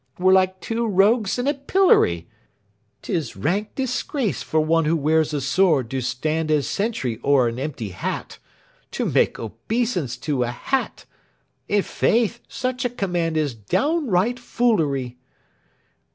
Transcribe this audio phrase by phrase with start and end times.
[0.17, 2.27] We're like two rogues in a pillory.
[3.03, 7.59] 'Tis rank disgrace for one who wears a sword to stand as sentry o'er an
[7.59, 8.39] empty hat.
[8.93, 11.05] To make obeisance to a hat!
[11.69, 15.19] I' faith, such a command is downright foolery!"